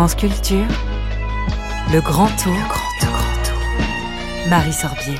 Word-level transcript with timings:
France 0.00 0.14
Culture, 0.14 0.64
le 1.92 2.00
grand 2.00 2.28
tour, 2.42 2.54
grand 2.70 2.90
tour, 3.00 3.10
grand 3.10 3.42
tour. 3.44 4.48
Marie 4.48 4.72
Sorbier. 4.72 5.16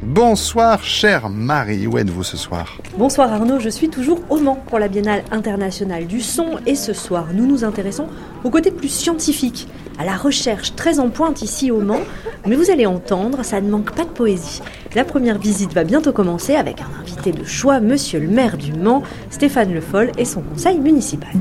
Bonsoir, 0.00 0.84
chère 0.84 1.28
Marie. 1.28 1.88
Où 1.88 1.98
êtes-vous 1.98 2.22
ce 2.22 2.36
soir? 2.36 2.78
Bonsoir 2.96 3.32
Arnaud, 3.32 3.58
je 3.58 3.68
suis 3.68 3.88
toujours 3.88 4.20
au 4.30 4.38
Mans 4.38 4.62
pour 4.68 4.78
la 4.78 4.86
Biennale 4.86 5.24
internationale 5.32 6.06
du 6.06 6.20
son 6.20 6.60
et 6.66 6.76
ce 6.76 6.92
soir, 6.92 7.26
nous 7.34 7.48
nous 7.48 7.64
intéressons 7.64 8.06
au 8.44 8.50
côté 8.50 8.70
plus 8.70 8.90
scientifique, 8.90 9.66
à 9.98 10.04
la 10.04 10.16
recherche 10.16 10.76
très 10.76 11.00
en 11.00 11.08
pointe 11.08 11.42
ici 11.42 11.72
au 11.72 11.80
Mans. 11.80 12.02
Mais 12.46 12.54
vous 12.54 12.70
allez 12.70 12.86
entendre, 12.86 13.44
ça 13.44 13.60
ne 13.60 13.68
manque 13.68 13.92
pas 13.92 14.04
de 14.04 14.10
poésie. 14.10 14.62
La 14.94 15.02
première 15.02 15.40
visite 15.40 15.72
va 15.72 15.82
bientôt 15.82 16.12
commencer 16.12 16.54
avec 16.54 16.80
un 16.80 17.00
invité 17.02 17.32
de 17.32 17.42
choix, 17.42 17.80
monsieur 17.80 18.20
le 18.20 18.28
maire 18.28 18.56
du 18.56 18.72
Mans, 18.72 19.02
Stéphane 19.30 19.74
Le 19.74 19.80
Foll 19.80 20.12
et 20.16 20.24
son 20.24 20.42
conseil 20.42 20.78
municipal. 20.78 21.32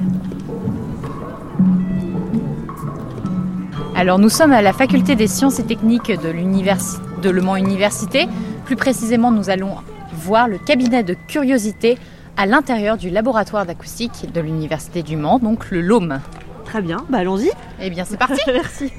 Alors 3.98 4.20
nous 4.20 4.27
sommes 4.27 4.52
à 4.52 4.62
la 4.62 4.73
faculté 4.73 5.16
des 5.16 5.27
sciences 5.27 5.59
et 5.59 5.63
techniques 5.63 6.12
de, 6.12 7.22
de 7.22 7.30
Le 7.30 7.41
Mans 7.41 7.55
Université. 7.55 8.27
Plus 8.66 8.76
précisément, 8.76 9.31
nous 9.31 9.49
allons 9.49 9.77
voir 10.12 10.49
le 10.49 10.58
cabinet 10.58 11.02
de 11.02 11.13
curiosité 11.13 11.98
à 12.36 12.45
l'intérieur 12.45 12.98
du 12.98 13.09
laboratoire 13.09 13.66
d'acoustique 13.66 14.34
de 14.34 14.41
l'Université 14.41 15.02
du 15.02 15.16
Mans, 15.16 15.39
donc 15.39 15.72
le 15.72 15.80
LOM. 15.80 16.20
Très 16.66 16.81
bien, 16.81 17.05
bah 17.08 17.20
allons-y. 17.20 17.50
Eh 17.80 17.89
bien 17.89 18.03
c'est 18.03 18.17
parti. 18.17 18.41
Merci. 18.48 18.91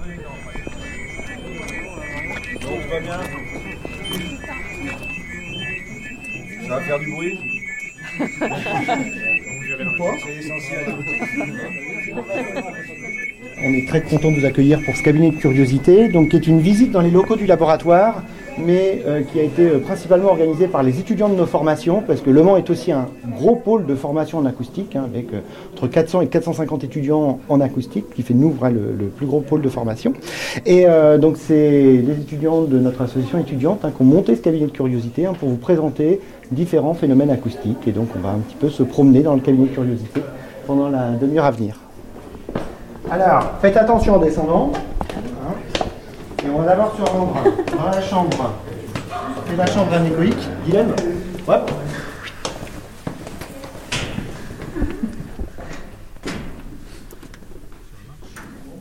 Ça 6.67 6.75
va 6.75 6.81
faire 6.81 6.99
du 6.99 7.11
bruit? 7.11 7.39
On 13.59 13.73
est 13.73 13.89
très 13.89 14.03
content 14.03 14.31
de 14.31 14.41
vous 14.41 14.45
accueillir 14.45 14.81
pour 14.85 14.95
ce 14.95 15.03
cabinet 15.03 15.31
de 15.31 15.37
curiosité, 15.37 16.09
donc 16.09 16.29
qui 16.29 16.37
est 16.37 16.47
une 16.47 16.61
visite 16.61 16.91
dans 16.91 17.01
les 17.01 17.11
locaux 17.11 17.37
du 17.37 17.47
laboratoire, 17.47 18.23
mais 18.59 19.03
euh, 19.07 19.23
qui 19.23 19.41
a 19.41 19.45
été 19.45 19.63
euh, 19.63 19.79
principalement 19.79 20.29
organisée 20.29 20.69
par 20.69 20.83
les 20.83 21.01
étudiants 21.01 21.31
de 21.31 21.37
nos 21.37 21.47
formations, 21.47 22.03
parce 22.07 22.21
que 22.21 22.29
Le 22.29 22.43
Mans 22.43 22.59
est 22.59 22.69
aussi 22.69 22.93
un 22.93 23.07
gros 23.35 23.57
pôle 23.57 23.87
de 23.87 23.95
formation 23.95 24.39
en 24.39 24.45
acoustique, 24.45 24.95
hein, 24.95 25.05
avec 25.11 25.33
euh, 25.33 25.41
entre 25.73 25.87
400 25.87 26.21
et 26.21 26.27
450 26.27 26.85
étudiants 26.85 27.41
en 27.49 27.61
acoustique, 27.63 28.05
qui 28.15 28.23
fait 28.23 28.35
de 28.35 28.41
nous 28.41 28.55
le, 28.63 29.07
plus 29.07 29.25
gros 29.25 29.41
pôle 29.41 29.63
de 29.63 29.71
formation. 29.71 30.13
Et 30.67 30.85
donc 31.19 31.37
c'est 31.39 32.03
les 32.05 32.13
étudiants 32.13 32.63
de 32.63 32.79
notre 32.79 33.03
association 33.03 33.39
étudiante 33.39 33.85
hein, 33.85 33.93
qui 33.95 34.03
ont 34.03 34.07
monté 34.07 34.37
ce 34.37 34.43
cabinet 34.43 34.67
de 34.67 34.71
curiosité 34.71 35.27
hein, 35.27 35.33
pour 35.39 35.49
vous 35.49 35.57
présenter 35.57 36.21
différents 36.51 36.95
phénomènes 36.95 37.31
acoustiques. 37.31 37.87
Et 37.87 37.93
donc 37.93 38.09
on 38.17 38.21
va 38.21 38.31
un 38.31 38.39
petit 38.39 38.57
peu 38.57 38.69
se 38.69 38.83
promener 38.83 39.23
dans 39.23 39.35
le 39.35 39.41
cabinet 39.41 39.67
de 39.67 39.73
curiosité 39.73 40.21
pendant 40.67 40.89
la 40.89 41.11
demi-heure 41.13 41.47
à 41.47 41.51
venir. 41.51 41.86
Alors, 43.11 43.53
faites 43.61 43.77
attention 43.77 44.17
en 44.17 44.19
descendant. 44.19 44.73
Et 46.45 46.51
on 46.51 46.59
va 46.59 46.67
d'abord 46.67 46.95
se 46.97 47.03
rendre 47.03 47.35
dans 47.77 47.89
la 47.89 48.03
chambre. 48.03 48.55
C'est 49.49 49.57
la 49.57 49.67
chambre 49.67 49.93
anéchoïque. 49.93 50.49
Guylaine 50.65 50.93
Hop. 51.47 51.71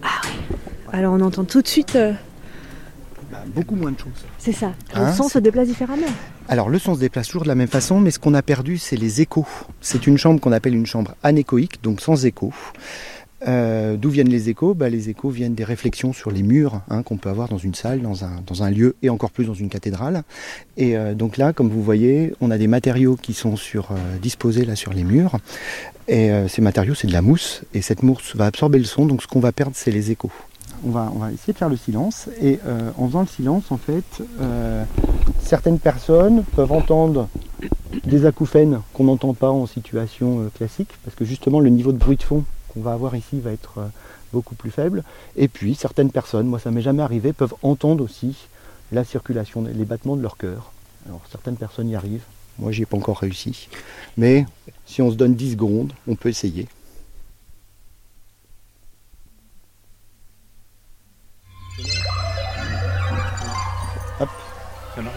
Ah 0.02 0.08
oui. 0.24 0.30
Alors 0.92 1.14
on 1.14 1.22
entend 1.22 1.44
tout 1.44 1.62
de 1.62 1.68
suite. 1.68 1.96
Euh, 1.96 2.14
bah, 3.32 3.38
beaucoup 3.48 3.76
moins 3.76 3.92
de 3.92 4.00
choses. 4.00 4.26
C'est 4.40 4.52
ça. 4.52 4.72
Le 4.96 5.02
hein, 5.02 5.14
son 5.14 5.30
se 5.30 5.38
déplace 5.38 5.68
différemment. 5.68 6.08
Alors 6.50 6.70
le 6.70 6.80
son 6.80 6.96
se 6.96 7.00
déplace 7.00 7.28
toujours 7.28 7.44
de 7.44 7.48
la 7.48 7.56
même 7.56 7.68
façon, 7.68 8.00
mais 8.00 8.10
ce 8.10 8.18
qu'on 8.18 8.34
a 8.34 8.42
perdu, 8.42 8.80
c'est 8.80 8.96
les 8.96 9.22
échos. 9.22 9.48
C'est 9.82 10.08
une 10.08 10.18
chambre 10.18 10.40
qu'on 10.40 10.52
appelle 10.52 10.76
une 10.76 10.88
chambre 10.88 11.14
anéchoïque, 11.22 11.82
donc 11.84 12.02
sans 12.02 12.26
écho. 12.26 12.52
Euh, 13.48 13.96
d'où 13.98 14.10
viennent 14.10 14.30
les 14.30 14.50
échos? 14.50 14.74
Bah, 14.74 14.90
Les 14.90 15.10
échos 15.10 15.30
viennent 15.30 15.54
des 15.54 15.64
réflexions 15.64 16.14
sur 16.14 16.32
les 16.32 16.44
murs 16.44 16.82
hein, 16.90 17.04
qu'on 17.04 17.18
peut 17.18 17.30
avoir 17.30 17.48
dans 17.48 17.58
une 17.58 17.76
salle, 17.76 18.02
dans 18.02 18.64
un, 18.64 18.72
lieu 18.72 18.96
et 19.02 19.10
encore 19.10 19.32
plus 19.32 19.46
dans 19.46 19.54
une 19.54 19.70
cathédrale. 19.70 20.24
Et 20.78 20.98
euh, 20.98 21.14
donc 21.14 21.38
là, 21.38 21.54
comme 21.54 21.70
vous 21.70 21.84
voyez, 21.84 22.34
on 22.42 22.52
a 22.52 22.58
des 22.58 22.68
matériaux 22.68 23.16
qui 23.16 23.34
sont 23.34 23.56
sur, 23.56 23.92
euh, 23.92 24.18
disposés 24.22 24.66
là 24.66 24.76
sur 24.76 24.94
les 24.94 25.04
murs. 25.04 25.38
Et 26.08 26.30
ces 26.48 26.62
matériaux, 26.62 26.94
c'est 26.94 27.08
de 27.08 27.14
la 27.14 27.24
mousse. 27.24 27.64
Et 27.74 27.82
cette 27.82 28.04
mousse 28.04 28.36
va 28.36 28.46
absorber 28.46 28.78
le 28.78 28.86
son. 28.86 29.08
Donc 29.08 29.24
ce 29.24 29.28
qu'on 29.28 29.40
va 29.40 29.52
perdre, 29.52 29.72
c'est 29.74 29.90
les 29.90 30.12
échos. 30.12 30.30
On 30.86 30.92
va, 30.92 31.12
on 31.16 31.18
va, 31.18 31.32
essayer 31.32 31.52
de 31.52 31.58
faire 31.58 31.70
le 31.70 31.78
silence. 31.78 32.30
Et 32.44 32.60
en 32.96 33.08
faisant 33.08 33.22
le 33.22 33.28
silence, 33.28 33.72
en 33.72 33.78
fait, 33.78 34.22
certaines 35.42 35.80
personnes 35.80 36.44
peuvent 36.56 36.72
entendre 36.72 37.28
des 38.06 38.28
acouphènes 38.28 38.82
qu'on 38.94 39.06
n'entend 39.06 39.34
pas 39.34 39.50
en 39.50 39.66
situation 39.66 40.52
classique. 40.56 40.90
Parce 41.04 41.16
que 41.16 41.26
justement, 41.26 41.60
le 41.60 41.72
niveau 41.72 41.92
de 41.92 41.98
bruit 41.98 42.18
de 42.18 42.24
fond 42.24 42.44
qu'on 42.76 42.82
va 42.82 42.94
avoir 42.94 43.16
ici 43.16 43.40
va 43.40 43.52
être 43.52 43.80
euh, 43.80 43.88
beaucoup 44.32 44.56
plus 44.56 44.70
faible. 44.70 45.04
Et 45.36 45.48
puis 45.48 45.74
certaines 45.74 46.12
personnes, 46.12 46.46
moi 46.46 46.60
ça 46.60 46.70
m'est 46.70 46.82
jamais 46.82 47.02
arrivé, 47.02 47.34
peuvent 47.34 47.56
entendre 47.64 48.04
aussi 48.04 48.36
la 48.92 49.04
circulation, 49.04 49.64
les 49.64 49.86
battements 49.86 50.16
de 50.16 50.22
leur 50.22 50.38
cœur. 50.38 50.72
Alors 51.08 51.22
certaines 51.32 51.58
personnes 51.58 51.90
y 51.90 51.96
arrivent, 51.96 52.26
moi 52.60 52.72
j'y 52.72 52.84
ai 52.84 52.86
pas 52.86 52.98
encore 52.98 53.20
réussi. 53.20 53.70
Mais 54.18 54.46
si 54.86 55.02
on 55.02 55.10
se 55.10 55.16
donne 55.16 55.36
10 55.36 55.54
secondes, 55.54 55.94
on 56.08 56.16
peut 56.16 56.30
essayer. 56.30 56.68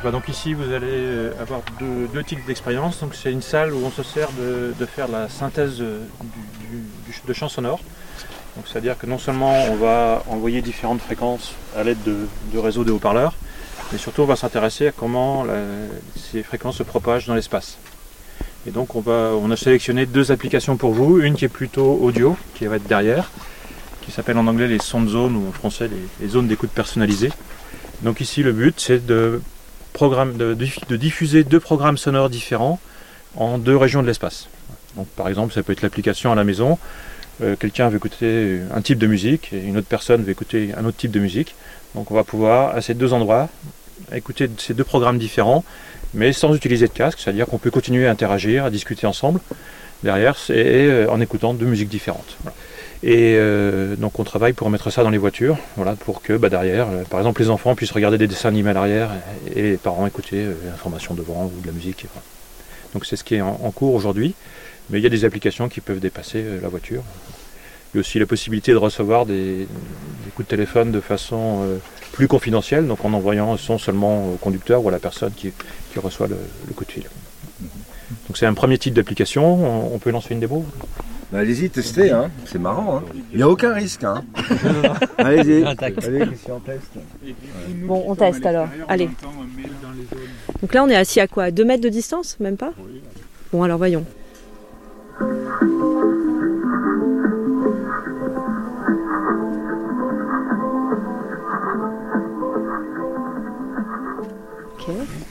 Bah, 0.02 0.10
donc 0.10 0.28
ici 0.28 0.54
vous 0.54 0.72
allez 0.72 0.86
euh, 0.90 1.32
avoir 1.40 1.60
deux, 1.78 2.22
types 2.24 2.44
d'expériences. 2.46 3.00
Donc 3.00 3.14
c'est 3.14 3.30
une 3.30 3.42
salle 3.42 3.72
où 3.72 3.84
on 3.84 3.90
se 3.90 4.02
sert 4.02 4.28
de, 4.32 4.86
faire 4.86 5.08
la 5.08 5.28
synthèse 5.28 5.78
de 5.78 7.32
chants 7.32 7.48
sonores. 7.48 7.80
c'est-à-dire 8.66 8.98
que 8.98 9.06
non 9.06 9.18
seulement 9.18 9.54
on 9.70 9.76
va 9.76 10.24
envoyer 10.28 10.62
différentes 10.62 11.00
fréquences 11.00 11.52
à 11.76 11.84
l'aide 11.84 11.98
de, 12.04 12.58
réseaux 12.58 12.82
de 12.84 12.90
haut-parleurs, 12.90 13.34
mais 13.92 13.98
surtout 13.98 14.22
on 14.22 14.26
va 14.26 14.36
s'intéresser 14.36 14.88
à 14.88 14.92
comment 14.92 15.46
ces 16.16 16.42
fréquences 16.42 16.78
se 16.78 16.82
propagent 16.82 17.26
dans 17.26 17.34
l'espace. 17.34 17.78
Et 18.66 18.72
donc 18.72 18.96
on, 18.96 19.50
a 19.50 19.56
sélectionné 19.56 20.06
deux 20.06 20.32
applications 20.32 20.76
pour 20.76 20.92
vous, 20.92 21.20
une 21.20 21.34
qui 21.34 21.44
est 21.44 21.48
plutôt 21.48 21.98
audio, 22.02 22.36
qui 22.54 22.66
va 22.66 22.76
être 22.76 22.88
derrière, 22.88 23.30
qui 24.02 24.10
s'appelle 24.10 24.38
en 24.38 24.46
anglais 24.48 24.66
les 24.66 24.80
sound 24.80 25.08
zones 25.08 25.36
ou 25.36 25.48
en 25.48 25.52
français 25.52 25.88
les, 25.88 26.26
les 26.26 26.28
zones 26.28 26.48
d'écoute 26.48 26.70
personnalisées. 26.70 27.30
Donc 28.02 28.20
ici 28.20 28.42
le 28.42 28.52
but 28.52 28.80
c'est 28.80 29.04
de 29.06 29.40
de, 29.98 30.96
diffuser 30.96 31.44
deux 31.44 31.60
programmes 31.60 31.98
sonores 31.98 32.30
différents 32.30 32.78
en 33.36 33.58
deux 33.58 33.76
régions 33.76 34.02
de 34.02 34.06
l'espace. 34.06 34.48
Par 35.16 35.28
exemple, 35.28 35.52
ça 35.52 35.62
peut 35.62 35.72
être 35.72 35.82
l'application 35.82 36.32
à 36.32 36.34
la 36.34 36.44
maison. 36.44 36.78
Euh, 37.42 37.56
quelqu'un 37.56 37.88
veut 37.88 37.96
écouter 37.96 38.60
un 38.74 38.80
type 38.80 38.98
de 38.98 39.06
musique 39.06 39.52
et 39.52 39.60
une 39.60 39.76
autre 39.76 39.86
personne 39.86 40.22
veut 40.22 40.30
écouter 40.30 40.70
un 40.76 40.84
autre 40.84 40.96
type 40.96 41.10
de 41.10 41.20
musique. 41.20 41.54
Donc 41.94 42.10
on 42.10 42.14
va 42.14 42.24
pouvoir 42.24 42.74
à 42.74 42.80
ces 42.80 42.94
deux 42.94 43.12
endroits 43.12 43.48
écouter 44.14 44.48
ces 44.58 44.74
deux 44.74 44.84
programmes 44.84 45.18
différents, 45.18 45.64
mais 46.14 46.32
sans 46.32 46.54
utiliser 46.54 46.86
de 46.86 46.92
casque, 46.92 47.18
c'est-à-dire 47.20 47.46
qu'on 47.46 47.58
peut 47.58 47.70
continuer 47.70 48.06
à 48.06 48.10
interagir, 48.10 48.64
à 48.64 48.70
discuter 48.70 49.06
ensemble 49.06 49.40
derrière 50.02 50.36
et 50.50 50.86
euh, 50.86 51.10
en 51.10 51.20
écoutant 51.20 51.54
deux 51.54 51.66
musiques 51.66 51.88
différentes. 51.88 52.36
Et 53.02 53.36
euh, 53.36 53.94
donc 53.94 54.18
on 54.18 54.24
travaille 54.24 54.54
pour 54.54 54.70
mettre 54.70 54.90
ça 54.90 55.04
dans 55.04 55.10
les 55.10 55.18
voitures, 55.18 55.56
voilà, 55.76 55.94
pour 55.94 56.20
que 56.20 56.32
bah, 56.32 56.48
derrière, 56.48 56.88
euh, 56.88 57.04
par 57.04 57.20
exemple, 57.20 57.40
les 57.40 57.50
enfants 57.50 57.76
puissent 57.76 57.92
regarder 57.92 58.18
des 58.18 58.26
dessins 58.26 58.48
animés 58.48 58.70
à 58.70 58.72
l'arrière 58.72 59.10
et, 59.54 59.62
les 59.62 59.76
parents 59.76 60.06
écouter 60.06 60.44
euh, 60.44 60.54
l'information 60.66 61.14
devant 61.14 61.44
ou 61.44 61.60
de 61.60 61.66
la 61.66 61.72
musique. 61.72 62.06
Donc 62.94 63.06
c'est 63.06 63.14
ce 63.14 63.22
qui 63.22 63.36
est 63.36 63.40
en, 63.40 63.70
cours 63.70 63.94
aujourd'hui, 63.94 64.34
mais 64.90 64.98
il 64.98 65.02
y 65.02 65.06
a 65.06 65.10
des 65.10 65.24
applications 65.24 65.68
qui 65.68 65.80
peuvent 65.80 66.00
dépasser 66.00 66.42
la 66.60 66.68
voiture. 66.68 67.04
Il 67.92 67.96
y 67.96 67.98
a 67.98 68.00
aussi 68.00 68.18
la 68.18 68.26
possibilité 68.26 68.72
de 68.72 68.78
recevoir 68.78 69.26
des, 69.26 69.68
coups 70.34 70.48
de 70.48 70.50
téléphone 70.50 70.90
de 70.90 71.00
façon 71.00 71.66
plus 72.12 72.28
confidentielle, 72.28 72.86
donc 72.86 73.04
en 73.04 73.12
envoyant 73.12 73.52
un 73.52 73.58
son 73.58 73.76
seulement 73.76 74.32
au 74.32 74.36
conducteur 74.36 74.82
ou 74.82 74.88
à 74.88 74.92
la 74.92 74.98
personne 74.98 75.32
qui, 75.36 75.52
reçoit 75.96 76.28
le, 76.28 76.36
coup 76.74 76.86
de 76.86 76.92
fil. 76.92 77.04
Donc 78.26 78.38
c'est 78.38 78.46
un 78.46 78.54
premier 78.54 78.78
type 78.78 78.94
d'application, 78.94 79.92
on 79.94 79.98
peut 79.98 80.10
lancer 80.10 80.32
une 80.32 80.40
démo? 80.40 80.64
Bah, 81.30 81.40
allez-y, 81.40 81.68
testez, 81.68 82.10
hein. 82.10 82.30
c'est 82.46 82.58
marrant. 82.58 82.98
Hein. 82.98 83.02
Il 83.32 83.36
n'y 83.36 83.42
a 83.42 83.48
aucun 83.48 83.74
risque. 83.74 84.02
Hein. 84.02 84.24
Allez-y. 85.18 85.62
Allez, 85.64 86.26
Christian, 86.26 86.60
teste. 86.60 86.92
Bon, 87.84 88.02
on 88.06 88.14
teste 88.14 88.46
alors. 88.46 88.68
Allez. 88.88 89.10
Donc 90.62 90.72
là, 90.72 90.84
on 90.84 90.88
est 90.88 90.96
assis 90.96 91.20
à 91.20 91.26
quoi? 91.26 91.50
2 91.50 91.64
mètres 91.64 91.82
de 91.82 91.90
distance 91.90 92.40
Même 92.40 92.56
pas? 92.56 92.72
Bon, 93.52 93.62
alors 93.62 93.76
voyons. 93.76 94.06
Ok, 104.78 104.86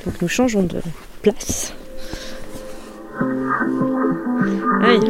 donc 0.05 0.21
nous 0.21 0.27
changeons 0.27 0.63
de 0.63 0.79
place. 1.23 1.73
Aïe. 4.83 5.01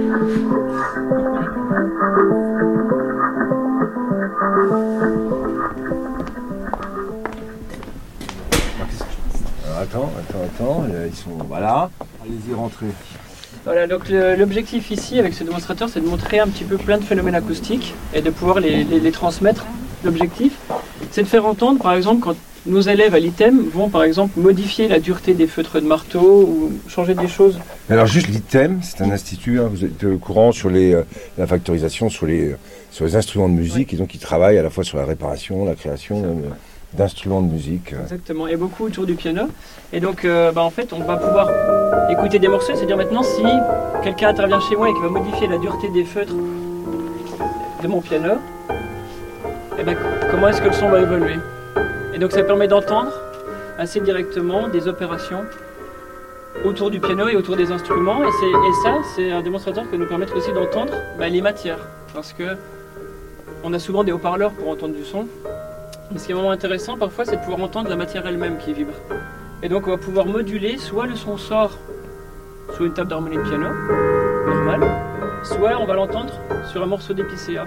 attends, 9.79 10.11
attends, 10.19 10.43
attends. 10.45 10.85
Ils 11.09 11.15
sont. 11.15 11.29
Voilà. 11.47 11.89
Allez-y, 12.23 12.53
rentrez. 12.53 12.87
Voilà, 13.65 13.85
donc 13.87 14.09
l'objectif 14.09 14.91
ici 14.91 15.19
avec 15.19 15.33
ce 15.33 15.43
démonstrateur, 15.43 15.89
c'est 15.89 15.99
de 15.99 16.07
montrer 16.07 16.39
un 16.39 16.47
petit 16.47 16.63
peu 16.63 16.77
plein 16.77 16.97
de 16.97 17.03
phénomènes 17.03 17.35
acoustiques 17.35 17.93
et 18.13 18.21
de 18.21 18.29
pouvoir 18.29 18.59
les, 18.61 18.83
les- 18.85 18.99
les 18.99 19.11
transmettre. 19.11 19.65
L'objectif, 20.05 20.53
c'est 21.11 21.23
de 21.23 21.27
faire 21.27 21.45
entendre, 21.45 21.81
par 21.81 21.93
exemple, 21.93 22.21
quand 22.21 22.35
nos 22.67 22.81
élèves 22.81 23.15
à 23.15 23.19
l'ITEM 23.19 23.69
vont, 23.69 23.89
par 23.89 24.03
exemple, 24.03 24.39
modifier 24.39 24.87
la 24.87 24.99
dureté 24.99 25.33
des 25.33 25.47
feutres 25.47 25.79
de 25.81 25.87
marteau 25.87 26.43
ou 26.43 26.71
changer 26.87 27.15
des 27.15 27.27
choses. 27.27 27.59
Alors 27.89 28.05
juste 28.05 28.27
l'ITEM, 28.27 28.79
c'est 28.81 29.01
un 29.01 29.11
institut, 29.11 29.59
hein, 29.59 29.69
vous 29.71 29.85
êtes 29.85 30.03
au 30.03 30.17
courant 30.17 30.51
sur 30.51 30.69
les, 30.69 30.93
euh, 30.93 31.03
la 31.37 31.47
factorisation, 31.47 32.09
sur 32.09 32.25
les, 32.25 32.51
euh, 32.51 32.57
sur 32.91 33.05
les 33.05 33.15
instruments 33.15 33.49
de 33.49 33.53
musique, 33.53 33.93
et 33.93 33.97
donc 33.97 34.13
ils 34.13 34.19
travaillent 34.19 34.57
à 34.57 34.63
la 34.63 34.69
fois 34.69 34.83
sur 34.83 34.97
la 34.97 35.05
réparation, 35.05 35.65
la 35.65 35.75
création 35.75 36.23
euh, 36.23 36.49
d'instruments 36.93 37.41
de 37.41 37.51
musique. 37.51 37.93
Exactement, 37.93 38.47
et 38.47 38.55
beaucoup 38.55 38.85
autour 38.85 39.05
du 39.05 39.15
piano. 39.15 39.43
Et 39.93 39.99
donc, 39.99 40.25
bah, 40.25 40.63
en 40.63 40.69
fait, 40.69 40.93
on 40.93 40.99
va 40.99 41.17
pouvoir 41.17 41.49
écouter 42.09 42.39
des 42.39 42.47
morceaux. 42.47 42.73
C'est-à-dire 42.75 42.95
maintenant, 42.95 43.23
si 43.23 43.43
quelqu'un 44.03 44.29
intervient 44.29 44.61
chez 44.61 44.75
moi 44.77 44.89
et 44.89 44.93
qui 44.93 45.01
va 45.01 45.09
modifier 45.09 45.47
la 45.47 45.57
dureté 45.57 45.89
des 45.89 46.05
feutres 46.05 46.33
de 47.83 47.87
mon 47.87 47.99
piano, 47.99 48.35
eh 49.77 49.83
ben, 49.83 49.95
comment 50.31 50.47
est-ce 50.47 50.61
que 50.61 50.67
le 50.67 50.73
son 50.73 50.89
va 50.89 51.01
évoluer? 51.01 51.35
Et 52.17 52.19
donc, 52.19 52.31
ça 52.31 52.41
permet 52.41 52.67
d'entendre 52.67 53.11
assez 53.77 53.99
directement 53.99 54.67
des 54.69 54.87
opérations 54.87 55.45
autour 56.65 56.89
du 56.89 56.99
piano 56.99 57.27
et 57.27 57.35
autour 57.35 57.55
des 57.55 57.71
instruments. 57.71 58.23
Et, 58.23 58.31
ça, 58.83 58.97
c'est 59.15 59.31
un 59.31 59.43
démonstrateur 59.43 59.83
qui 59.83 59.91
va 59.91 59.97
nous 59.99 60.07
permettre 60.07 60.35
aussi 60.35 60.51
d'entendre 60.51 60.93
bah, 61.19 61.29
les 61.29 61.43
matières. 61.43 61.77
Parce 62.15 62.33
que 62.33 62.57
on 63.63 63.71
a 63.71 63.77
souvent 63.77 64.03
des 64.03 64.11
haut-parleurs 64.11 64.51
pour 64.53 64.67
entendre 64.67 64.95
du 64.95 65.05
son. 65.05 65.27
Mais 66.11 66.17
ce 66.17 66.25
qui 66.25 66.31
est 66.31 66.33
vraiment 66.33 66.49
intéressant 66.49 66.97
parfois, 66.97 67.23
c'est 67.23 67.35
de 67.35 67.41
pouvoir 67.41 67.61
entendre 67.61 67.87
la 67.87 67.95
matière 67.95 68.25
elle-même 68.25 68.57
qui 68.57 68.73
vibre. 68.73 68.95
Et 69.61 69.69
donc 69.69 69.85
on 69.85 69.91
va 69.91 69.97
pouvoir 69.97 70.25
moduler, 70.25 70.79
soit 70.79 71.05
le 71.05 71.15
son 71.15 71.37
sort 71.37 71.77
sur 72.73 72.83
une 72.83 72.93
table 72.93 73.11
d'harmonie 73.11 73.37
de 73.37 73.43
piano, 73.43 73.67
normale, 74.47 74.81
soit 75.43 75.79
on 75.79 75.85
va 75.85 75.93
l'entendre 75.93 76.33
sur 76.71 76.81
un 76.81 76.87
morceau 76.87 77.13
d'épicéa. 77.13 77.63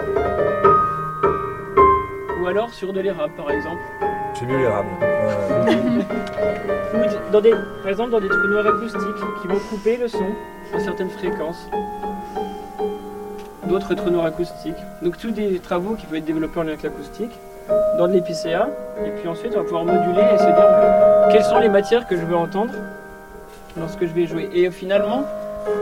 Ou 2.43 2.47
alors 2.49 2.71
sur 2.71 2.93
de 2.93 2.99
l'érable 2.99 3.35
par 3.37 3.49
exemple. 3.53 3.81
C'est 4.41 4.47
mieux 4.47 4.57
l'érable. 4.57 4.89
Ou 6.95 6.99
d- 6.99 7.19
dans 7.31 7.43
des, 7.43 7.51
par 7.83 7.91
exemple 7.91 8.11
dans 8.11 8.21
des 8.21 8.29
trous 8.31 8.47
noirs 8.49 8.67
acoustiques 8.69 9.03
qui 9.43 9.49
vont 9.49 9.59
couper 9.69 9.99
le 9.99 10.09
son 10.09 10.25
à 10.75 10.81
certaines 10.81 11.11
fréquences. 11.11 11.69
D'autres 13.67 13.93
trous 13.93 14.09
noirs 14.09 14.25
acoustiques. 14.25 14.79
Donc 15.03 15.19
tous 15.19 15.31
des 15.31 15.59
travaux 15.59 15.95
qui 15.95 16.07
peuvent 16.07 16.17
être 16.17 16.25
développés 16.25 16.59
en 16.59 16.63
lien 16.63 16.71
avec 16.71 16.83
l'acoustique, 16.83 17.39
dans 17.99 18.09
de 18.09 18.15
l'épicéa, 18.15 18.71
et 19.05 19.11
puis 19.11 19.29
ensuite 19.29 19.53
on 19.55 19.59
va 19.59 19.65
pouvoir 19.65 19.85
moduler 19.85 20.23
et 20.35 20.39
se 20.39 20.45
dire 20.45 21.29
quelles 21.31 21.45
sont 21.45 21.59
les 21.59 21.69
matières 21.69 22.07
que 22.07 22.17
je 22.17 22.25
veux 22.25 22.35
entendre 22.35 22.73
lorsque 23.79 24.07
je 24.07 24.13
vais 24.15 24.27
jouer. 24.27 24.49
Et 24.55 24.69
euh, 24.69 24.71
finalement, 24.71 25.23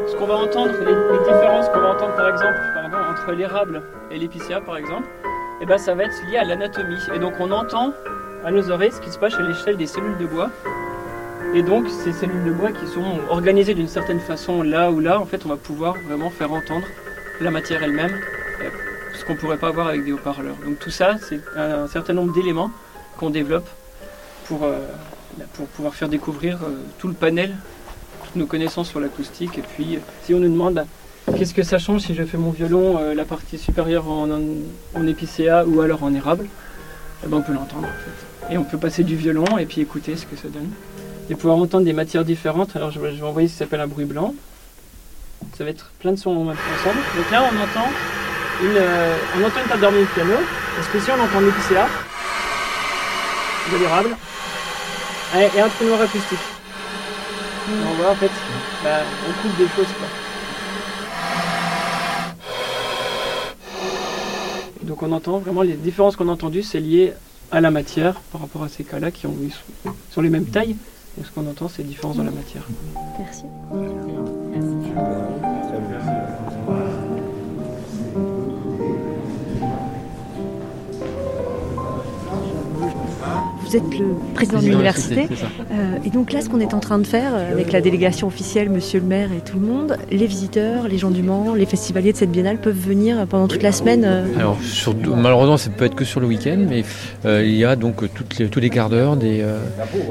ce 0.08 0.16
qu'on 0.16 0.26
va 0.26 0.34
entendre, 0.34 0.72
les, 0.80 0.94
les 0.94 1.18
différences 1.20 1.68
qu'on 1.68 1.78
va 1.78 1.90
entendre 1.90 2.16
par 2.16 2.28
exemple 2.28 2.58
pardon, 2.74 2.96
entre 3.12 3.30
l'érable 3.30 3.82
et 4.10 4.18
l'épicéa 4.18 4.60
par 4.60 4.78
exemple, 4.78 5.06
et 5.60 5.66
ben 5.66 5.78
ça 5.78 5.94
va 5.94 6.02
être 6.02 6.26
lié 6.28 6.38
à 6.38 6.44
l'anatomie. 6.44 6.98
Et 7.14 7.20
donc 7.20 7.34
on 7.38 7.52
entend 7.52 7.92
à 8.44 8.50
nos 8.50 8.70
oreilles 8.70 8.92
ce 8.92 9.00
qui 9.00 9.10
se 9.10 9.18
passe 9.18 9.34
à 9.34 9.42
l'échelle 9.42 9.76
des 9.76 9.86
cellules 9.86 10.16
de 10.18 10.26
bois. 10.26 10.50
Et 11.54 11.62
donc 11.62 11.88
ces 11.88 12.12
cellules 12.12 12.44
de 12.44 12.52
bois 12.52 12.72
qui 12.72 12.86
sont 12.86 13.20
organisées 13.30 13.74
d'une 13.74 13.88
certaine 13.88 14.20
façon 14.20 14.62
là 14.62 14.90
ou 14.90 15.00
là, 15.00 15.20
en 15.20 15.24
fait 15.24 15.44
on 15.46 15.48
va 15.48 15.56
pouvoir 15.56 15.94
vraiment 16.06 16.30
faire 16.30 16.52
entendre 16.52 16.86
la 17.40 17.50
matière 17.50 17.82
elle-même, 17.82 18.12
euh, 18.60 18.68
ce 19.14 19.24
qu'on 19.24 19.34
ne 19.34 19.38
pourrait 19.38 19.56
pas 19.56 19.68
avoir 19.68 19.88
avec 19.88 20.04
des 20.04 20.12
haut-parleurs. 20.12 20.56
Donc 20.64 20.78
tout 20.78 20.90
ça, 20.90 21.16
c'est 21.20 21.40
un 21.56 21.86
certain 21.86 22.12
nombre 22.12 22.34
d'éléments 22.34 22.70
qu'on 23.16 23.30
développe 23.30 23.68
pour, 24.46 24.64
euh, 24.64 24.78
pour 25.54 25.66
pouvoir 25.68 25.94
faire 25.94 26.08
découvrir 26.08 26.58
euh, 26.62 26.76
tout 26.98 27.08
le 27.08 27.14
panel, 27.14 27.54
toutes 28.24 28.36
nos 28.36 28.46
connaissances 28.46 28.88
sur 28.88 29.00
l'acoustique. 29.00 29.56
Et 29.58 29.62
puis 29.62 29.98
si 30.24 30.34
on 30.34 30.40
nous 30.40 30.50
demande 30.50 30.74
bah, 30.74 30.84
qu'est-ce 31.36 31.54
que 31.54 31.62
ça 31.62 31.78
change 31.78 32.02
si 32.02 32.14
je 32.14 32.24
fais 32.24 32.38
mon 32.38 32.50
violon, 32.50 32.98
la 33.14 33.24
partie 33.24 33.58
supérieure 33.58 34.08
en, 34.10 34.28
en 34.30 35.06
épicéa 35.06 35.64
ou 35.66 35.80
alors 35.80 36.02
en 36.02 36.12
érable, 36.12 36.46
eh 37.24 37.26
ben, 37.26 37.38
on 37.38 37.42
peut 37.42 37.52
l'entendre 37.52 37.86
en 37.88 38.46
fait. 38.48 38.54
Et 38.54 38.58
on 38.58 38.64
peut 38.64 38.78
passer 38.78 39.04
du 39.04 39.16
violon 39.16 39.58
et 39.58 39.66
puis 39.66 39.80
écouter 39.80 40.16
ce 40.16 40.26
que 40.26 40.36
ça 40.36 40.48
donne. 40.48 40.70
Et 41.30 41.34
pouvoir 41.34 41.58
entendre 41.58 41.84
des 41.84 41.92
matières 41.92 42.24
différentes. 42.24 42.74
Alors 42.76 42.90
je 42.90 43.00
vais, 43.00 43.10
je 43.14 43.20
vais 43.20 43.26
envoyer 43.26 43.48
ce 43.48 43.52
qui 43.52 43.58
s'appelle 43.58 43.80
un 43.80 43.86
bruit 43.86 44.04
blanc. 44.04 44.34
Ça 45.56 45.64
va 45.64 45.70
être 45.70 45.90
plein 46.00 46.12
de 46.12 46.16
sons 46.16 46.30
ensemble. 46.30 47.00
Donc 47.16 47.30
là 47.30 47.42
on 47.42 47.56
entend 47.56 47.88
une, 48.62 48.76
euh, 48.76 49.16
on 49.36 49.44
entend 49.44 49.60
une 49.62 49.68
table 49.68 49.80
d'harmonie 49.80 50.04
de 50.04 50.10
piano. 50.10 50.34
Parce 50.76 50.88
que 50.88 51.00
si 51.00 51.10
on 51.10 51.20
entend 51.20 51.40
l'épicéa, 51.40 51.86
de 53.72 53.76
l'érable, 53.76 54.16
et, 55.36 55.58
et 55.58 55.60
un 55.60 55.68
trou 55.68 55.84
noir 55.84 56.00
acoustique. 56.00 56.38
Et 57.68 57.86
on 57.86 57.94
voit 58.00 58.12
en 58.12 58.14
fait, 58.14 58.30
bah, 58.82 59.00
on 59.28 59.42
coupe 59.42 59.58
des 59.58 59.68
choses 59.76 59.92
quoi. 59.98 60.08
Donc 64.88 65.02
on 65.02 65.12
entend 65.12 65.38
vraiment 65.38 65.62
les 65.62 65.74
différences 65.74 66.16
qu'on 66.16 66.28
a 66.28 66.32
entendues, 66.32 66.62
c'est 66.62 66.80
lié 66.80 67.12
à 67.52 67.60
la 67.60 67.70
matière 67.70 68.14
par 68.32 68.40
rapport 68.40 68.62
à 68.62 68.68
ces 68.68 68.84
cas-là 68.84 69.10
qui 69.10 69.26
ont, 69.26 69.36
ils 69.42 69.52
sont, 69.52 69.94
sont 70.10 70.20
les 70.22 70.30
mêmes 70.30 70.46
tailles. 70.46 70.76
Donc 71.16 71.26
ce 71.26 71.30
qu'on 71.30 71.46
entend, 71.46 71.68
c'est 71.68 71.82
les 71.82 71.88
différences 71.88 72.16
dans 72.16 72.24
la 72.24 72.30
matière. 72.30 72.62
Merci. 73.18 73.44
Vous 83.68 83.76
êtes 83.76 83.98
le 83.98 84.06
président 84.34 84.60
de 84.60 84.64
l'université. 84.64 85.28
Euh, 85.70 85.96
et 86.06 86.08
donc 86.08 86.32
là, 86.32 86.40
ce 86.40 86.48
qu'on 86.48 86.60
est 86.60 86.72
en 86.72 86.80
train 86.80 86.98
de 86.98 87.06
faire 87.06 87.34
avec 87.34 87.70
la 87.70 87.82
délégation 87.82 88.26
officielle, 88.26 88.70
monsieur 88.70 88.98
le 89.00 89.04
maire 89.06 89.28
et 89.36 89.40
tout 89.40 89.58
le 89.60 89.66
monde, 89.66 89.96
les 90.10 90.26
visiteurs, 90.26 90.88
les 90.88 90.96
gens 90.96 91.10
du 91.10 91.22
Mans, 91.22 91.54
les 91.54 91.66
festivaliers 91.66 92.12
de 92.12 92.16
cette 92.16 92.30
biennale 92.30 92.56
peuvent 92.58 92.74
venir 92.78 93.26
pendant 93.28 93.46
toute 93.46 93.62
la 93.62 93.72
semaine. 93.72 94.04
euh, 94.06 94.24
Alors, 94.38 94.56
sur- 94.62 94.94
malheureusement, 95.14 95.58
ça 95.58 95.68
peut 95.68 95.84
être 95.84 95.94
que 95.96 96.04
sur 96.06 96.20
le 96.20 96.26
week-end, 96.26 96.56
mais 96.66 96.82
euh, 97.26 97.44
il 97.44 97.56
y 97.56 97.64
a 97.66 97.76
donc 97.76 97.96
toutes 98.14 98.38
les- 98.38 98.48
tous 98.48 98.60
les 98.60 98.70
quarts 98.70 98.88
d'heure 98.88 99.16
des, 99.16 99.40
euh, 99.42 99.58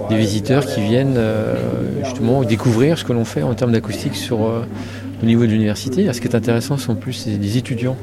des 0.10 0.18
visiteurs 0.18 0.64
qui 0.66 0.82
viennent 0.82 1.16
euh, 1.18 1.56
justement 2.04 2.44
découvrir 2.44 2.98
ce 3.00 3.04
que 3.04 3.14
l'on 3.14 3.26
fait 3.26 3.42
en 3.42 3.56
termes 3.56 3.72
d'acoustique 3.72 4.16
sur 4.16 4.38
au 5.22 5.26
niveau 5.26 5.46
de 5.46 5.52
l'université. 5.52 6.12
Ce 6.12 6.22
qui 6.22 6.28
est 6.28 6.36
intéressant, 6.36 6.78
c'est 6.78 6.90
en 6.90 6.96
plus 6.96 7.28
des 7.28 7.58
étudiants 7.58 7.98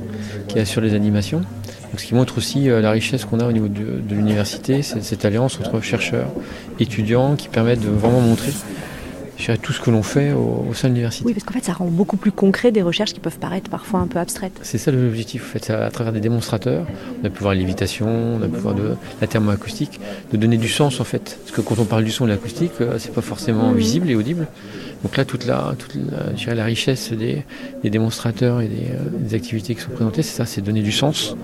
qui 0.49 0.59
assurent 0.59 0.83
les 0.83 0.95
animations. 0.95 1.39
Donc, 1.39 2.01
ce 2.01 2.07
qui 2.07 2.15
montre 2.15 2.39
aussi 2.39 2.69
euh, 2.69 2.81
la 2.81 2.91
richesse 2.91 3.25
qu'on 3.25 3.39
a 3.39 3.47
au 3.47 3.53
niveau 3.53 3.69
de, 3.69 4.01
de 4.01 4.15
l'université, 4.15 4.83
cette 4.83 5.25
alliance 5.25 5.61
entre 5.61 5.81
chercheurs, 5.81 6.29
étudiants, 6.81 7.37
qui 7.37 7.49
permettent 7.49 7.85
de 7.85 7.89
vraiment 7.89 8.21
montrer 8.21 8.51
tout 9.63 9.73
ce 9.73 9.81
que 9.81 9.91
l'on 9.91 10.03
fait 10.03 10.33
au, 10.33 10.65
au 10.71 10.75
sein 10.75 10.89
de 10.89 10.95
l'université. 10.95 11.25
Oui, 11.27 11.35
parce 11.35 11.45
qu'en 11.45 11.55
fait, 11.55 11.65
ça 11.65 11.73
rend 11.73 11.87
beaucoup 11.87 12.17
plus 12.17 12.33
concret 12.33 12.73
des 12.73 12.83
recherches 12.83 13.13
qui 13.13 13.21
peuvent 13.21 13.39
paraître 13.39 13.71
parfois 13.71 14.01
un 14.01 14.07
peu 14.07 14.19
abstraites. 14.19 14.59
C'est 14.63 14.79
ça 14.79 14.91
l'objectif, 14.93 15.43
en 15.45 15.59
fait, 15.59 15.71
à 15.71 15.91
travers 15.91 16.13
des 16.13 16.21
démonstrateurs, 16.21 16.87
on 17.23 17.27
a 17.27 17.31
pu 17.31 17.41
voir 17.43 17.55
l'évitation, 17.55 18.07
on 18.09 18.43
a 18.43 18.49
pu 18.49 18.59
voir 18.59 18.75
de 18.75 18.95
la 19.21 19.27
thermoacoustique, 19.27 20.01
de 20.33 20.37
donner 20.37 20.57
du 20.57 20.69
sens 20.69 21.01
en 21.01 21.05
fait. 21.05 21.39
Parce 21.45 21.53
que 21.57 21.61
quand 21.61 21.79
on 21.79 21.85
parle 21.85 22.05
du 22.05 22.11
son 22.11 22.25
et 22.25 22.29
de 22.29 22.33
l'acoustique, 22.35 22.73
euh, 22.81 22.97
c'est 22.99 23.13
pas 23.13 23.21
forcément 23.23 23.71
Mhm. 23.71 23.77
visible 23.77 24.11
et 24.11 24.15
audible. 24.15 24.47
Donc 25.03 25.17
là, 25.17 25.25
toute 25.25 25.45
la, 25.45 25.75
toute 25.79 25.95
la, 25.97 26.31
je 26.35 26.45
dirais, 26.45 26.55
la 26.55 26.65
richesse 26.65 27.13
des, 27.13 27.45
des 27.83 27.91
démonstrateurs 27.91 28.61
et 28.63 28.69
des, 28.69 28.87
euh, 28.91 29.11
des 29.19 29.35
activités 29.35 29.75
qui 29.75 29.83
sont 29.83 29.91
présentées, 29.91 30.23
c'est 30.23 30.37
ça, 30.37 30.47
c'est 30.47 30.63
donner 30.63 30.81
du 30.83 30.93
sens 30.93 31.37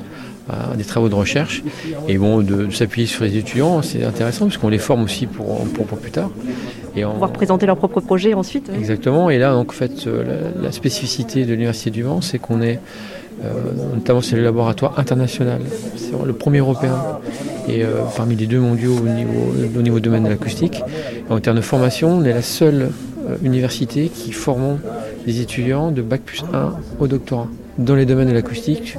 à 0.72 0.76
des 0.76 0.84
travaux 0.84 1.08
de 1.08 1.14
recherche. 1.14 1.62
Et 2.08 2.18
bon, 2.18 2.38
de, 2.38 2.66
de 2.66 2.70
s'appuyer 2.70 3.06
sur 3.06 3.24
les 3.24 3.36
étudiants, 3.36 3.82
c'est 3.82 4.04
intéressant 4.04 4.46
parce 4.46 4.58
qu'on 4.58 4.68
les 4.68 4.78
forme 4.78 5.02
aussi 5.04 5.26
pour, 5.26 5.64
pour, 5.74 5.86
pour 5.86 5.98
plus 5.98 6.10
tard. 6.10 6.30
Et 6.96 7.04
Pouvoir 7.04 7.32
présenter 7.32 7.66
leur 7.66 7.76
propre 7.76 8.00
projet 8.00 8.34
ensuite. 8.34 8.68
oui. 8.72 8.78
Exactement. 8.78 9.30
Et 9.30 9.38
là, 9.38 9.52
donc, 9.52 9.70
en 9.70 9.74
fait, 9.74 10.06
euh, 10.06 10.50
la, 10.56 10.62
la 10.64 10.72
spécificité 10.72 11.44
de 11.44 11.52
l'Université 11.52 11.90
du 11.90 12.02
Mans, 12.02 12.20
c'est 12.20 12.38
qu'on 12.40 12.60
est, 12.62 12.80
euh, 13.44 13.48
notamment, 13.94 14.20
c'est 14.20 14.34
le 14.36 14.42
laboratoire 14.42 14.98
international. 14.98 15.60
C'est 15.96 16.10
le 16.26 16.32
premier 16.32 16.58
européen 16.58 16.96
et 17.68 17.84
euh, 17.84 18.00
parmi 18.16 18.34
les 18.34 18.46
deux 18.46 18.58
mondiaux 18.58 18.96
au 18.96 19.08
niveau, 19.08 19.54
au 19.78 19.82
niveau 19.82 20.00
domaine 20.00 20.24
de 20.24 20.28
l'acoustique. 20.30 20.82
En 21.28 21.38
termes 21.38 21.56
de 21.58 21.62
formation, 21.62 22.10
on 22.18 22.24
est 22.24 22.32
la 22.32 22.42
seule 22.42 22.90
euh, 23.28 23.36
université 23.44 24.08
qui 24.12 24.32
forme 24.32 24.78
des 25.26 25.40
étudiants 25.40 25.92
de 25.92 26.02
bac 26.02 26.22
plus 26.22 26.42
1 26.52 26.72
au 26.98 27.06
doctorat 27.06 27.46
dans 27.80 27.94
les 27.94 28.06
domaines 28.06 28.28
de 28.28 28.34
l'acoustique, 28.34 28.96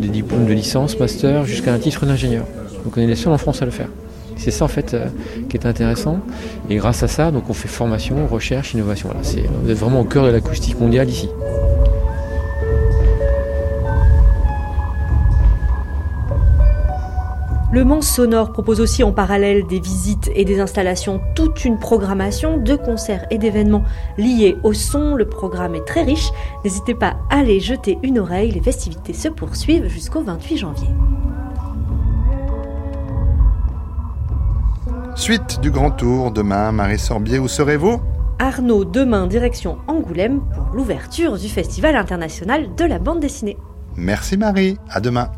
des 0.00 0.08
diplômes 0.08 0.46
de 0.46 0.52
licence, 0.52 0.98
master, 0.98 1.46
jusqu'à 1.46 1.72
un 1.72 1.78
titre 1.78 2.04
d'ingénieur. 2.06 2.44
Donc 2.84 2.96
on 2.96 3.00
est 3.00 3.06
les 3.06 3.14
seuls 3.14 3.32
en 3.32 3.38
France 3.38 3.62
à 3.62 3.64
le 3.64 3.70
faire. 3.70 3.88
C'est 4.36 4.50
ça 4.50 4.64
en 4.64 4.68
fait 4.68 4.94
euh, 4.94 5.06
qui 5.48 5.56
est 5.56 5.66
intéressant. 5.66 6.20
Et 6.68 6.76
grâce 6.76 7.02
à 7.02 7.08
ça, 7.08 7.30
donc 7.30 7.48
on 7.48 7.54
fait 7.54 7.68
formation, 7.68 8.26
recherche, 8.26 8.74
innovation. 8.74 9.10
C'est, 9.22 9.44
vous 9.62 9.70
êtes 9.70 9.78
vraiment 9.78 10.00
au 10.00 10.04
cœur 10.04 10.26
de 10.26 10.30
l'acoustique 10.30 10.78
mondiale 10.78 11.08
ici. 11.08 11.28
Le 17.72 17.84
Mans 17.84 18.00
Sonore 18.00 18.52
propose 18.52 18.80
aussi 18.80 19.02
en 19.02 19.10
parallèle 19.12 19.66
des 19.66 19.80
visites 19.80 20.30
et 20.36 20.44
des 20.44 20.60
installations, 20.60 21.20
toute 21.34 21.64
une 21.64 21.80
programmation 21.80 22.58
de 22.58 22.76
concerts 22.76 23.26
et 23.32 23.38
d'événements 23.38 23.82
liés 24.16 24.56
au 24.62 24.72
son. 24.72 25.16
Le 25.16 25.28
programme 25.28 25.74
est 25.74 25.84
très 25.84 26.04
riche. 26.04 26.30
N'hésitez 26.62 26.94
pas 26.94 27.16
à 27.28 27.38
aller 27.38 27.58
jeter 27.58 27.98
une 28.04 28.20
oreille. 28.20 28.52
Les 28.52 28.60
festivités 28.60 29.12
se 29.12 29.28
poursuivent 29.28 29.88
jusqu'au 29.88 30.22
28 30.22 30.56
janvier. 30.58 30.88
Suite 35.16 35.58
du 35.60 35.72
Grand 35.72 35.90
Tour, 35.90 36.30
demain, 36.30 36.70
Marie 36.70 37.00
Sorbier, 37.00 37.40
où 37.40 37.48
serez-vous? 37.48 38.00
Arnaud, 38.38 38.84
demain 38.84 39.26
direction 39.26 39.78
Angoulême 39.88 40.40
pour 40.54 40.68
l'ouverture 40.72 41.36
du 41.36 41.48
Festival 41.48 41.96
international 41.96 42.76
de 42.76 42.84
la 42.84 43.00
bande 43.00 43.18
dessinée. 43.18 43.56
Merci 43.96 44.36
Marie, 44.36 44.78
à 44.88 45.00
demain. 45.00 45.30